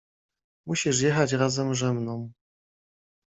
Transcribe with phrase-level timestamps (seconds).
[0.65, 2.31] "Musisz jechać razem że mną."